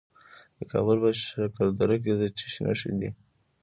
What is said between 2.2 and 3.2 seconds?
څه شي نښې دي؟